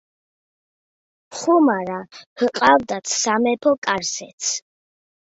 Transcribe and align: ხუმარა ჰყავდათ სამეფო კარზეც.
ხუმარა 1.39 1.97
ჰყავდათ 2.43 3.11
სამეფო 3.17 3.75
კარზეც. 3.89 4.49